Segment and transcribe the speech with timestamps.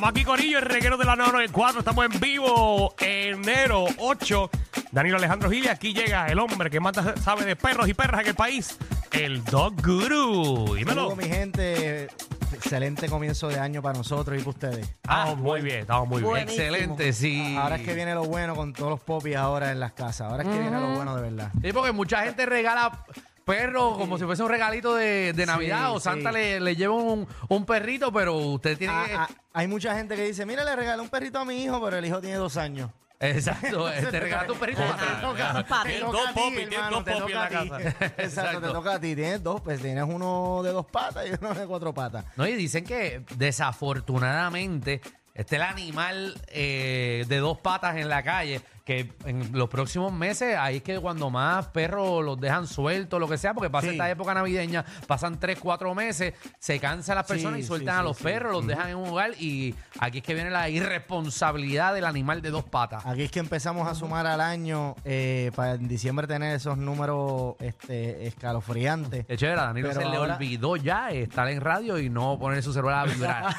[0.00, 1.80] Estamos aquí, Corillo, el reguero de la 994.
[1.80, 4.50] Estamos en vivo, enero 8.
[4.92, 8.22] Danilo Alejandro Gil, y aquí llega el hombre que más sabe de perros y perras
[8.22, 8.78] en el país,
[9.10, 10.74] el Dog Guru.
[10.74, 11.10] Dímelo.
[11.10, 12.08] Saludos, mi gente.
[12.50, 14.88] Excelente comienzo de año para nosotros y para ustedes.
[14.88, 16.30] Estamos muy bien, estamos muy bien.
[16.30, 16.62] Buenísimo.
[16.62, 17.56] Excelente, sí.
[17.58, 20.30] Ahora es que viene lo bueno con todos los popis ahora en las casas.
[20.30, 21.52] Ahora es que viene lo bueno de verdad.
[21.62, 23.04] Sí, porque mucha gente regala
[23.44, 26.04] perros como si fuese un regalito de, de Navidad o sí.
[26.04, 29.14] Santa le, le lleva un, un perrito, pero usted tiene Ah, que...
[29.14, 31.96] ah, hay mucha gente que dice, mira, le regalé un perrito a mi hijo, pero
[31.98, 32.90] el hijo tiene dos años.
[33.22, 34.80] Exacto, te regala tu perrito.
[34.80, 36.00] Para- Te toca, Para te ti.
[36.00, 37.68] toca Dos a ti, popis, tienes hermano, dos te popis toca en la a ti.
[37.68, 37.82] casa.
[38.06, 38.60] Exacto, Exacto.
[38.60, 39.14] te toca a ti.
[39.14, 42.24] Tienes dos, pues tienes uno de dos patas y uno de cuatro patas.
[42.36, 45.00] No, y dicen que desafortunadamente
[45.34, 50.56] está el animal eh, de dos patas en la calle, que en los próximos meses
[50.58, 53.92] ahí es que cuando más perros los dejan sueltos, lo que sea, porque pasa Sí.
[53.92, 57.98] esta época navideña, pasan tres, cuatro meses, se cansan las personas Sí, y sueltan sí,
[57.98, 58.24] a sí, los sí.
[58.24, 62.42] perros, los dejan en un lugar y aquí es que viene la irresponsabilidad del animal
[62.42, 63.04] de dos patas.
[63.06, 67.54] Aquí es que empezamos a sumar al año eh, para en diciembre tener esos números
[67.60, 69.26] este, escalofriantes.
[69.26, 72.38] Qué chévere, a Danilo Pero se le ahora- olvidó ya estar en radio y no
[72.38, 73.44] poner su celular a vibrar.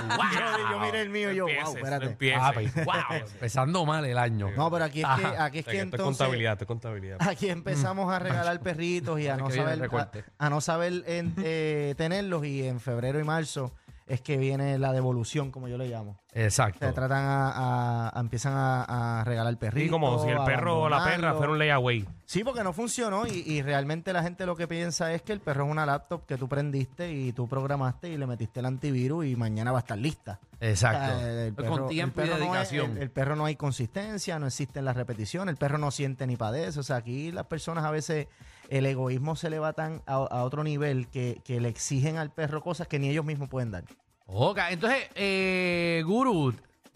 [0.00, 2.34] Yo, yo miré el mío y yo, wow, espérate.
[2.34, 2.94] Ah, pues, wow,
[3.32, 4.50] empezando mal el año.
[4.60, 5.44] No, pero aquí es que, Ajá.
[5.44, 7.18] aquí es que que esto es entonces contabilidad, esto es contabilidad.
[7.28, 10.24] aquí empezamos a regalar perritos y a no que viene el saber a, recorte.
[10.38, 13.72] a no saber en- eh, tenerlos y en febrero y marzo
[14.10, 16.18] es que viene la devolución, como yo le llamo.
[16.32, 16.86] Exacto.
[16.86, 19.84] Se tratan a, a- a- empiezan a, a regalar perritos.
[19.86, 22.06] Sí, como si el perro o la perra fuera un layaway.
[22.24, 25.40] Sí, porque no funcionó y, y realmente la gente lo que piensa es que el
[25.40, 29.26] perro es una laptop que tú prendiste y tú programaste y le metiste el antivirus
[29.26, 30.38] y mañana va a estar lista.
[30.60, 31.16] Exacto.
[31.16, 32.96] O sea, el perro- con tiempo el y perro no es- dedicación.
[32.96, 36.36] el, el perro no hay consistencia, no existen las repeticiones, el perro no siente ni
[36.36, 36.78] padece.
[36.78, 38.26] O sea, aquí las personas a veces
[38.70, 42.30] el egoísmo se le va tan a, a otro nivel que, que le exigen al
[42.32, 43.84] perro cosas que ni ellos mismos pueden dar.
[44.26, 46.54] Ok, entonces, eh, Guru,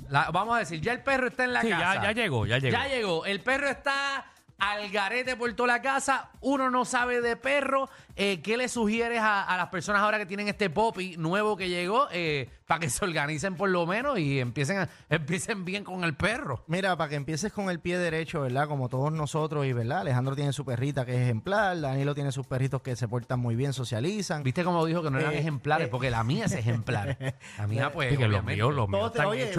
[0.09, 1.94] la- vamos a decir, ya el perro está en la Sí, casa.
[1.97, 2.72] ya, ya llegó, ya llegó.
[2.76, 3.26] Ya llegó.
[3.26, 4.25] El perro está
[4.72, 6.30] al garete por toda la casa.
[6.41, 7.88] Uno no sabe de perro.
[8.16, 11.69] Eh, ¿Qué le sugieres a, a las personas ahora que tienen este popi nuevo que
[11.69, 16.04] llegó eh, para que se organicen por lo menos y empiecen, a- empiecen bien con
[16.04, 16.62] el perro?
[16.69, 18.69] Mira, para que empieces con el pie derecho, ¿verdad?
[18.69, 20.00] Como todos nosotros, y ¿verdad?
[20.00, 23.56] Alejandro tiene su perrita que es ejemplar, Danilo tiene sus perritos que se portan muy
[23.56, 24.44] bien, socializan.
[24.44, 25.88] ¿Viste cómo dijo que no eran Eh, ejemplares?
[25.88, 25.91] eh.
[25.91, 27.19] Porque la mía es ejemplar.
[27.58, 29.50] La mía, pues, que los míos, los míos están oye,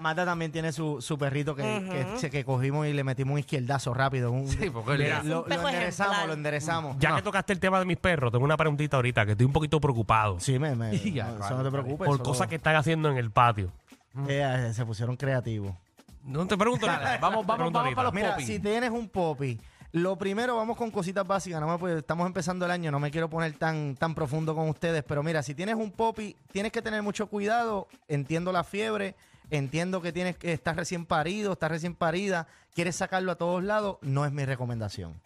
[0.00, 3.38] Marta también tiene su, su perrito que, que, se- que cogimos y le metimos un
[3.40, 4.30] izquierdazo rápido.
[4.30, 6.26] Un, Sí, porque Mira, el- lo, Un perro lo enderezamos, ejemplar.
[6.28, 6.96] lo enderezamos.
[6.98, 9.52] Ya que tocaste el tema de mis perros, tengo una preguntita ahorita que estoy un
[9.52, 12.06] poquito preocupado Sí, me, me- Ya, no, eso no te preocupes.
[12.06, 13.70] por eso- cosas que están haciendo en el patio.
[14.28, 15.74] eh, se pusieron creativos.
[16.24, 17.18] No te pregunto nada.
[17.20, 17.96] vamos, vamos, pregunto vamos ahorita.
[17.96, 18.46] para los Mira, popis.
[18.46, 19.60] si tienes un popi,
[19.92, 23.10] lo primero vamos con cositas básicas, no me puedo- estamos empezando el año, no me
[23.10, 26.80] quiero poner tan, tan profundo con ustedes, pero mira, si tienes un popi, tienes que
[26.82, 29.14] tener mucho cuidado, entiendo la fiebre,
[29.50, 33.98] entiendo que tienes que estar recién parido, estás recién parida, quieres sacarlo a todos lados,
[34.02, 35.20] no es mi recomendación.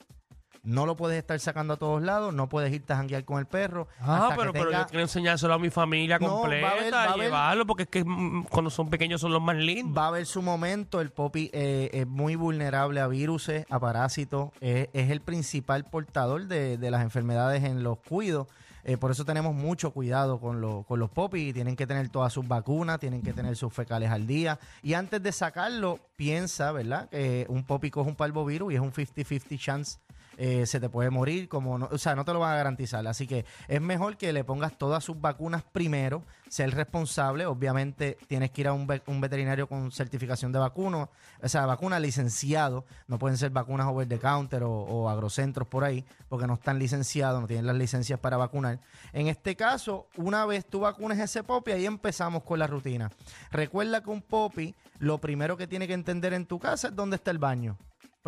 [0.65, 3.47] No lo puedes estar sacando a todos lados, no puedes irte a janguear con el
[3.47, 3.87] perro.
[4.01, 6.41] Ah, hasta pero, que pero tenga- yo quiero enseñárselo a mi familia No, va a
[6.41, 9.41] completa, haber- va a haber- llevarlo, porque es que mm, cuando son pequeños son los
[9.41, 9.97] más lindos.
[9.97, 14.51] Va a haber su momento, el popi eh, es muy vulnerable a virus, a parásitos,
[14.61, 18.49] es, es el principal portador de, de las enfermedades en los cuidos.
[18.85, 21.55] Eh, por eso tenemos mucho cuidado con, los con los popis.
[21.55, 24.59] Tienen que tener todas sus vacunas, tienen que tener sus fecales al día.
[24.83, 27.09] Y antes de sacarlo, piensa, ¿verdad?
[27.09, 29.99] Que un popi coge un parvovirus y es un 50-50 chance
[30.41, 33.05] eh, se te puede morir, como no, o sea, no te lo van a garantizar.
[33.09, 37.45] Así que es mejor que le pongas todas sus vacunas primero, ser responsable.
[37.45, 41.11] Obviamente tienes que ir a un, un veterinario con certificación de vacuno,
[41.43, 42.85] o sea, vacuna licenciado.
[43.09, 46.79] No pueden ser vacunas over the counter o, o agrocentros por ahí, porque no están
[46.79, 48.79] licenciados, no tienen las licencias para vacunar.
[49.13, 53.11] En este caso, una vez tú vacunes ese popi, ahí empezamos con la rutina.
[53.51, 57.17] Recuerda que un popi, lo primero que tiene que entender en tu casa es dónde
[57.17, 57.77] está el baño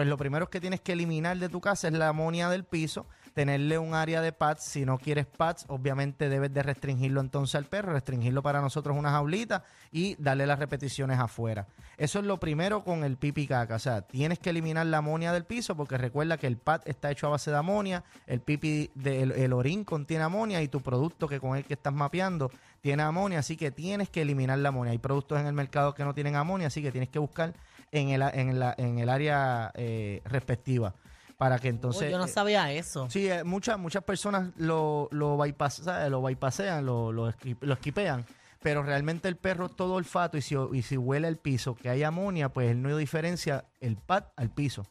[0.00, 3.04] pues lo primero que tienes que eliminar de tu casa es la amonia del piso,
[3.34, 4.62] tenerle un área de pads.
[4.62, 9.10] Si no quieres pads, obviamente debes de restringirlo entonces al perro, restringirlo para nosotros una
[9.10, 9.62] jaulita
[9.92, 11.66] y darle las repeticiones afuera.
[11.98, 13.74] Eso es lo primero con el pipi caca.
[13.74, 17.10] O sea, tienes que eliminar la amonia del piso porque recuerda que el pad está
[17.10, 21.28] hecho a base de amonia, el pipi del el orín contiene amonia y tu producto
[21.28, 22.50] que con el que estás mapeando
[22.80, 24.92] tiene amonia, así que tienes que eliminar la amonia.
[24.92, 27.52] Hay productos en el mercado que no tienen amonia, así que tienes que buscar
[27.92, 30.94] en el, en la, en el área eh, respectiva
[31.36, 32.10] para que entonces...
[32.10, 33.08] Yo no eh, sabía eso.
[33.10, 38.26] Sí, eh, muchas, muchas personas lo, lo, bypass- lo bypassean, lo, lo, lo esquipean,
[38.62, 41.88] pero realmente el perro es todo olfato y si, y si huele el piso que
[41.88, 44.86] hay amonia, pues él no diferencia el pad al piso.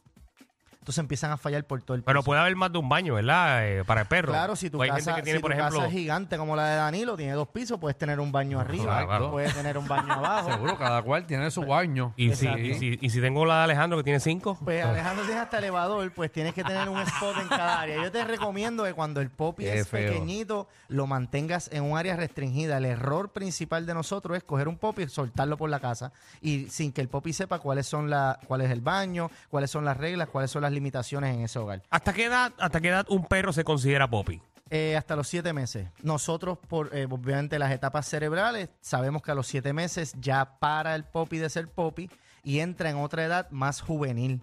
[0.90, 2.26] Entonces empiezan a fallar por todo el Pero piso.
[2.26, 3.66] puede haber más de un baño, ¿verdad?
[3.68, 4.32] Eh, para el perro.
[4.32, 5.86] Claro, si tu O hay casa, gente que tiene, si por tu casa ejemplo.
[5.88, 9.06] es gigante como la de Danilo, tiene dos pisos, puedes tener un baño arriba, claro,
[9.08, 9.30] claro.
[9.30, 10.50] puedes tener un baño abajo.
[10.50, 12.12] Seguro, cada cual tiene su baño.
[12.16, 14.58] Y si, y, si, y si tengo la de Alejandro que tiene cinco.
[14.64, 18.02] Pues Alejandro tiene hasta elevador, pues tienes que tener un spot en cada área.
[18.02, 20.10] Yo te recomiendo que cuando el popi Qué es feo.
[20.10, 22.78] pequeñito, lo mantengas en un área restringida.
[22.78, 26.66] El error principal de nosotros es coger un popi y soltarlo por la casa y
[26.66, 29.96] sin que el popi sepa cuáles son la, cuál es el baño, cuáles son las
[29.96, 31.82] reglas, cuáles son las limitaciones en ese hogar.
[31.90, 34.40] ¿Hasta qué edad, hasta qué edad un perro se considera popi?
[34.70, 35.88] Eh, hasta los siete meses.
[36.02, 40.94] Nosotros, por eh, obviamente las etapas cerebrales, sabemos que a los siete meses ya para
[40.94, 42.08] el popi de ser popi
[42.42, 44.42] y entra en otra edad más juvenil.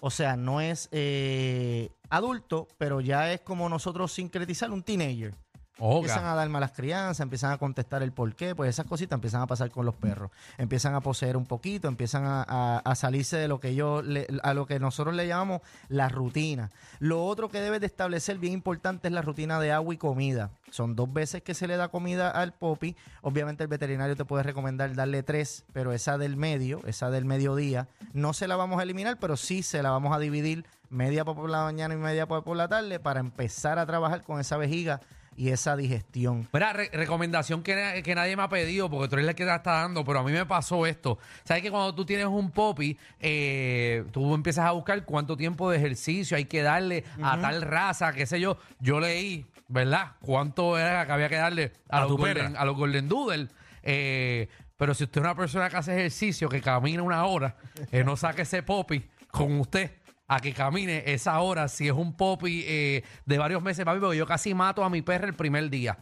[0.00, 5.34] O sea, no es eh, adulto, pero ya es como nosotros sincretizar un teenager.
[5.80, 6.32] Empiezan Oga.
[6.32, 9.46] a dar malas crianzas, empiezan a contestar el por qué, pues esas cositas empiezan a
[9.46, 10.30] pasar con los perros.
[10.58, 14.26] Empiezan a poseer un poquito, empiezan a, a- a salirse de lo que yo le-
[14.42, 16.70] a lo que nosotros le llamamos la rutina.
[16.98, 20.50] Lo otro que debes de establecer bien importante es la rutina de agua y comida.
[20.70, 22.94] Son dos veces que se le da comida al popi.
[23.22, 27.88] Obviamente el veterinario te puede recomendar darle tres, pero esa del medio, esa del mediodía,
[28.12, 31.48] no se la vamos a eliminar, pero sí se la vamos a dividir media por
[31.48, 35.00] la mañana y media por la tarde para empezar a trabajar con esa vejiga
[35.40, 36.46] y esa digestión.
[36.52, 39.44] Mira, re- recomendación que, na- que nadie me ha pedido, porque tú eres el que
[39.44, 41.18] te la está dando, pero a mí me pasó esto.
[41.44, 45.78] ¿Sabes que cuando tú tienes un popi, eh, tú empiezas a buscar cuánto tiempo de
[45.78, 48.58] ejercicio hay que darle a tal raza, qué sé yo?
[48.80, 50.12] Yo leí, ¿verdad?
[50.20, 52.60] ¿Cuánto era que había que darle a, A los, tu golden, perra.
[52.60, 53.48] a los Golden Doodle?
[53.82, 57.56] Eh, pero si usted es una persona que hace ejercicio, que camina una hora,
[57.92, 59.90] eh, no saque ese popi con usted
[60.32, 61.66] a que camine esa hora.
[61.66, 65.02] Si es un popi eh, de varios meses, papi, porque yo casi mato a mi
[65.02, 65.98] perra el primer día.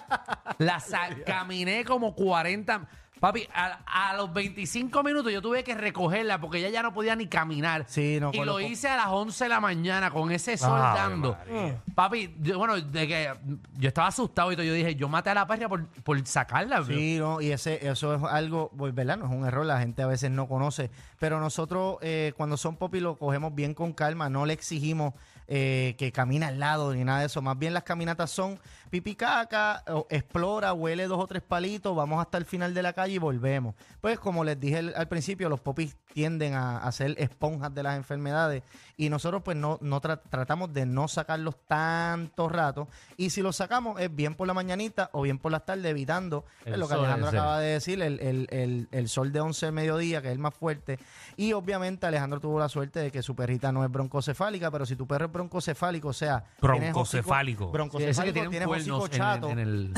[0.58, 2.86] La sa- caminé como 40.
[3.20, 3.78] Papi, a,
[4.10, 7.84] a los 25 minutos yo tuve que recogerla porque ella ya no podía ni caminar.
[7.88, 10.58] Sí, no, y con lo los- hice a las 11 de la mañana con ese
[10.58, 11.32] sol Ave dando.
[11.48, 11.80] María.
[11.94, 13.32] Papi, yo- bueno, de que
[13.78, 14.64] yo estaba asustado y todo.
[14.66, 16.84] Yo dije, yo maté a la perra por, por sacarla.
[16.84, 19.16] Sí, no, y ese, eso es algo, pues, ¿verdad?
[19.16, 20.90] No es un error, la gente a veces no conoce.
[21.18, 25.14] Pero nosotros, eh, cuando son popi, lo cogemos bien con calma, no le exigimos
[25.46, 27.42] eh, que camine al lado ni nada de eso.
[27.42, 28.58] Más bien las caminatas son
[28.90, 32.92] pipi caca, o explora, huele dos o tres palitos, vamos hasta el final de la
[32.92, 33.74] calle y volvemos.
[34.00, 37.96] Pues como les dije al principio, los popis tienden a, a ser esponjas de las
[37.96, 38.62] enfermedades
[38.96, 43.56] y nosotros pues no, no tra- tratamos de no sacarlos tanto rato y si los
[43.56, 46.94] sacamos es bien por la mañanita o bien por las tardes evitando El lo que
[46.94, 50.32] Alejandro acaba de decir, el, el- el- el sol de 11 del mediodía, que es
[50.32, 50.98] el más fuerte.
[51.36, 54.94] Y obviamente Alejandro tuvo la suerte de que su perrita no es broncocefálica, pero si
[54.94, 56.44] tu perro es broncocefálico, o sea...
[56.60, 57.70] Broncocefálico.
[57.72, 59.48] Broncocefálico, tiene hocico chato.
[59.50, 59.94] en el-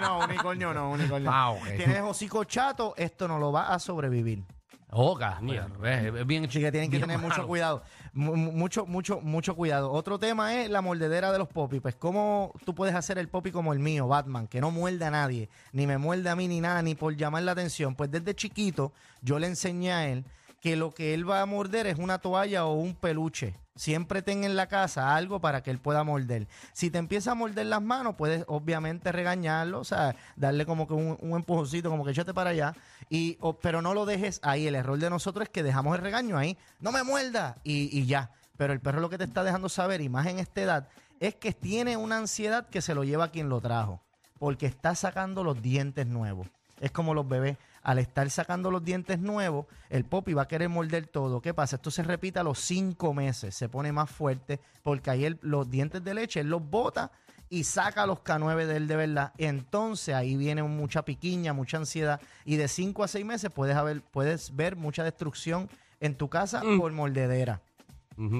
[0.00, 1.30] no, unicornio no, unicornio.
[1.32, 1.62] Ah, ok.
[1.76, 4.42] Tienes hocico chato, esto no lo va a sobrevivir.
[4.90, 7.46] Oga, bueno, es, es bien Así que tienen que bien tener mucho malo.
[7.48, 7.82] cuidado.
[8.14, 9.92] Mu- mu- Mucho, mucho, mucho cuidado.
[9.92, 11.82] Otro tema es la mordedera de los popis.
[11.82, 14.46] Pues, ¿cómo tú puedes hacer el popi como el mío, Batman?
[14.46, 17.42] Que no muerde a nadie, ni me muerde a mí, ni nada, ni por llamar
[17.42, 17.94] la atención.
[17.96, 20.24] Pues desde chiquito yo le enseñé a él
[20.60, 23.54] que lo que él va a morder es una toalla o un peluche.
[23.76, 26.48] Siempre ten en la casa algo para que él pueda morder.
[26.72, 30.94] Si te empieza a morder las manos, puedes obviamente regañarlo, o sea, darle como que
[30.94, 32.74] un, un empujoncito, como que échate para allá,
[33.08, 34.66] y, o- pero no lo dejes ahí.
[34.66, 38.06] El error de nosotros es que dejamos el regaño ahí, no me muerda, y, y
[38.06, 38.32] ya.
[38.56, 40.88] Pero el perro lo que te está dejando saber, y más en esta edad,
[41.20, 44.02] es que tiene una ansiedad que se lo lleva quien lo trajo,
[44.40, 46.48] porque está sacando los dientes nuevos.
[46.80, 47.56] Es como los bebés.
[47.88, 51.40] Al estar sacando los dientes nuevos, el popi va a querer morder todo.
[51.40, 51.76] ¿Qué pasa?
[51.76, 53.54] Esto se repite a los cinco meses.
[53.54, 57.10] Se pone más fuerte porque ahí él- los dientes de leche él los bota
[57.48, 59.32] y saca los K9 de él de verdad.
[59.38, 62.20] Entonces ahí viene mucha piquiña, mucha ansiedad.
[62.44, 66.60] Y de cinco a seis meses puedes, haber, puedes ver mucha destrucción en tu casa
[66.78, 67.62] por mordedera.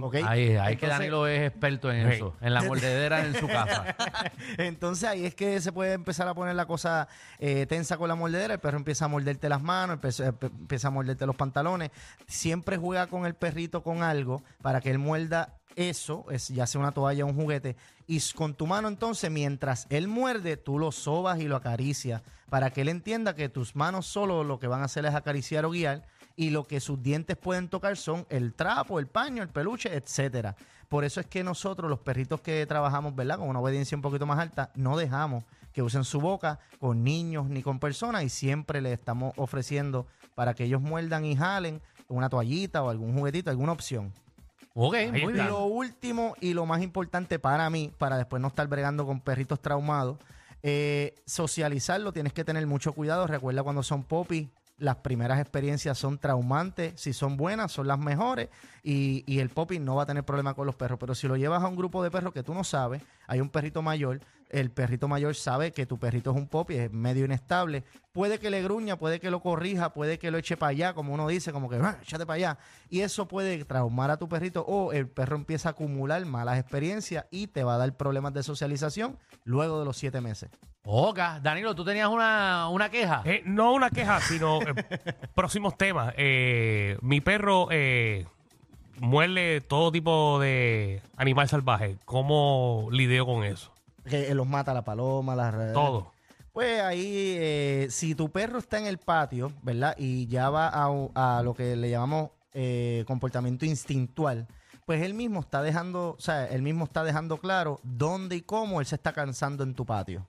[0.02, 0.16] ¿Ok?
[0.16, 2.14] Ahí, ahí que Entonces- Danilo es experto en Sí.
[2.16, 3.84] eso, en la mordedera en su casa.
[4.58, 7.08] Entonces ahí es que se puede empezar a poner la cosa
[7.38, 8.54] eh, tensa con la mordedera.
[8.54, 11.90] El perro empieza a morderte las manos, empieza, eh, empieza a morderte los pantalones.
[12.26, 16.80] Siempre juega con el perrito con algo para que él muerda eso, es ya sea
[16.80, 17.76] una toalla o un juguete.
[18.08, 22.22] Y s- con tu mano entonces, mientras él muerde, tú lo sobas y lo acaricias
[22.50, 25.64] para que él entienda que tus manos solo lo que van a hacer es acariciar
[25.66, 26.04] o guiar
[26.38, 30.54] y lo que sus dientes pueden tocar son el trapo, el paño, el peluche, etcétera.
[30.88, 33.38] Por eso es que nosotros, los perritos que trabajamos, ¿verdad?
[33.38, 35.42] Con una obediencia un poquito más alta, no dejamos
[35.72, 40.54] que usen su boca con niños ni con personas y siempre les estamos ofreciendo para
[40.54, 44.12] que ellos muerdan y jalen una toallita o algún juguetito, alguna opción.
[44.74, 45.48] Ok, muy bien.
[45.48, 49.60] Lo último y lo más importante para mí, para después no estar bregando con perritos
[49.60, 50.18] traumados,
[50.62, 53.26] eh, socializarlo, tienes que tener mucho cuidado.
[53.26, 54.46] Recuerda cuando son popis,
[54.78, 58.48] las primeras experiencias son traumantes, si son buenas, son las mejores
[58.82, 60.98] y, y el popping no va a tener problema con los perros.
[60.98, 63.50] Pero si lo llevas a un grupo de perros que tú no sabes, hay un
[63.50, 64.20] perrito mayor,
[64.50, 68.50] el perrito mayor sabe que tu perrito es un popi, es medio inestable, puede que
[68.50, 71.52] le gruña, puede que lo corrija, puede que lo eche para allá, como uno dice,
[71.52, 72.58] como que "Ah, échate para allá.
[72.88, 77.26] Y eso puede traumar a tu perrito o el perro empieza a acumular malas experiencias
[77.30, 80.50] y te va a dar problemas de socialización luego de los siete meses.
[80.82, 83.22] Oca, Danilo, tú tenías una, una queja.
[83.26, 84.72] Eh, no una queja, sino eh,
[85.34, 86.14] próximos temas.
[86.16, 88.26] Eh, mi perro eh,
[88.98, 91.98] muerde todo tipo de animal salvaje.
[92.06, 93.72] ¿Cómo lidio con eso?
[94.08, 95.72] Que los mata la paloma, las...
[95.72, 96.12] Todo.
[96.52, 99.94] Pues ahí, eh, si tu perro está en el patio, ¿verdad?
[99.96, 104.48] Y ya va a, a lo que le llamamos eh, comportamiento instintual,
[104.84, 108.80] pues él mismo está dejando, o sea, él mismo está dejando claro dónde y cómo
[108.80, 110.26] él se está cansando en tu patio.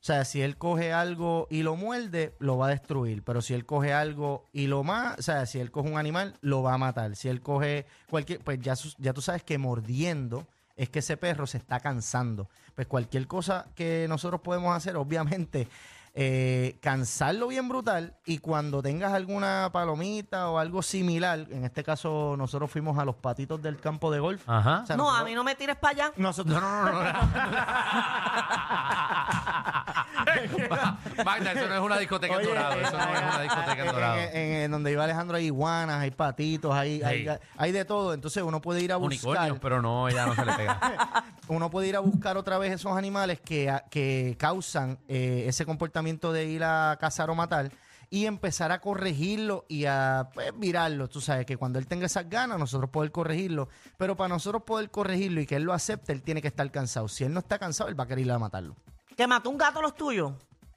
[0.00, 3.22] O sea, si él coge algo y lo muerde, lo va a destruir.
[3.22, 6.34] Pero si él coge algo y lo mata, o sea, si él coge un animal,
[6.40, 7.16] lo va a matar.
[7.16, 10.46] Si él coge cualquier, pues ya, ya tú sabes que mordiendo
[10.82, 12.48] es que ese perro se está cansando.
[12.74, 15.68] Pues cualquier cosa que nosotros podemos hacer, obviamente,
[16.14, 22.34] eh, cansarlo bien brutal y cuando tengas alguna palomita o algo similar, en este caso
[22.36, 24.42] nosotros fuimos a los patitos del campo de golf.
[24.48, 24.80] Ajá.
[24.82, 26.12] O sea, No, nosotros- a mí no me tires para allá.
[26.16, 27.12] nosotros, No, no, no, no.
[31.24, 32.80] Magda, eso no es una discoteca en Oye, dorado.
[32.80, 34.18] Eso no es una discoteca en dorado.
[34.18, 37.30] en- en- en donde iba Alejandro hay iguanas, hay patitos, hay, hay, Sí.
[37.56, 38.14] hay de todo.
[38.14, 40.78] Entonces uno puede ir a buscar, Unicornios, pero no, ella no se le pega.
[41.48, 45.64] uno puede ir a buscar otra vez esos animales que, a- que causan eh, ese
[45.66, 47.70] comportamiento de ir a cazar o matar
[48.12, 51.08] y empezar a corregirlo y a pues, virarlo.
[51.08, 53.68] Tú sabes que cuando él tenga esas ganas, nosotros poder corregirlo.
[53.98, 57.06] Pero para nosotros poder corregirlo y que él lo acepte, él tiene que estar cansado.
[57.06, 58.74] Si él no está cansado, él va a querer ir a matarlo.
[59.20, 60.32] Que mató un gato los tuyos.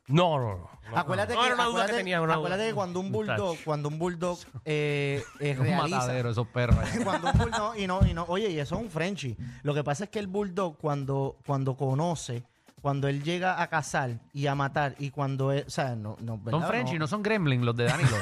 [0.07, 0.69] No, no, no.
[0.91, 0.97] no.
[0.97, 2.21] Acuérdate, No, que, era una duda acuérdate, que tenía.
[2.21, 2.71] una acuérdate duda.
[2.71, 3.61] que cuando un bulldog, Muchacho.
[3.63, 6.77] cuando un bulldog eh, eh, Es un realiza, matadero esos perros.
[6.77, 6.99] ahí.
[7.05, 9.37] cuando un bulldog, y no, y no, oye, y eso es un Frenchie.
[9.61, 12.43] Lo que pasa es que el bulldog cuando, cuando conoce,
[12.83, 16.37] cuando él llega a cazar y a matar, y cuando él, o sea, no, no,
[16.37, 16.59] ¿verdad?
[16.59, 18.09] Son Frenchy, no son Gremlin los de Danilo.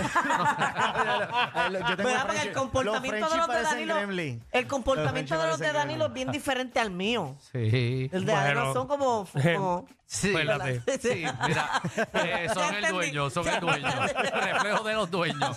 [1.90, 2.28] Yo tengo ¿Verdad?
[2.28, 3.96] Porque el comportamiento los de los de parecen Danilo.
[3.96, 4.44] gremlin.
[4.52, 7.36] El comportamiento Los de los de parecen Danilo es bien diferente al mío.
[7.52, 8.08] Sí.
[8.14, 8.74] El de Danilo Bueno.
[8.74, 9.28] son como.
[9.56, 10.82] como Sí, Espérate.
[11.02, 11.82] sí, mira,
[12.16, 12.92] eh, son Ya el entendí.
[12.92, 13.88] dueño, son el dueño.
[14.44, 15.56] Reflejo de los dueños.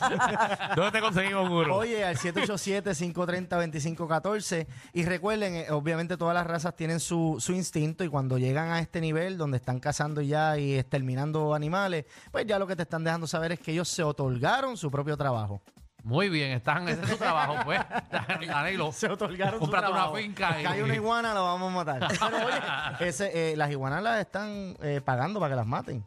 [0.76, 1.74] ¿Dónde te conseguimos, Guru?
[1.74, 4.68] Oye, al 787-530-2514.
[4.92, 8.78] Y recuerden, eh, obviamente todas las razas tienen su, su instinto y cuando llegan a
[8.78, 13.04] este nivel donde están cazando ya y exterminando animales, pues ya lo que te están
[13.04, 15.62] dejando saber es que ellos se otorgaron su propio trabajo.
[16.02, 17.80] Muy bien, están, ese es su trabajo, pues.
[18.46, 20.16] Danilo, Se otorgaron su una trabajo.
[20.16, 22.08] finca y- Cae una iguana, lo vamos a matar.
[22.20, 26.04] Pero oye, ese, eh, las iguanas las están eh, pagando para que las maten.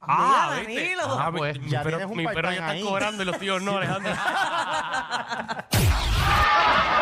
[0.00, 0.82] Ah, Mira, ¿viste?
[0.96, 1.20] Danilo.
[1.20, 2.82] Ah, mi- Pues, mi, ya perro, tienes un mi perro ya está ahí.
[2.82, 4.12] cobrando y los tíos no, Alejandro.